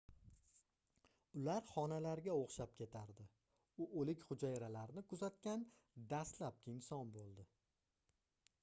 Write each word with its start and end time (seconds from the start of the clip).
ular 1.41 1.67
xonalarga 1.71 2.37
oʻxshab 2.45 2.73
ketardi 2.79 3.27
u 3.85 3.87
oʻlik 4.01 4.27
hujayralarni 4.31 5.05
kuzatgan 5.13 5.69
dastlabki 6.17 6.77
inson 6.79 7.15
boʻldi 7.21 7.49